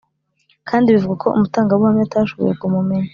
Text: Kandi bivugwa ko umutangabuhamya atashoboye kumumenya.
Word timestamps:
Kandi 0.69 0.93
bivugwa 0.95 1.17
ko 1.21 1.27
umutangabuhamya 1.37 2.03
atashoboye 2.07 2.53
kumumenya. 2.61 3.09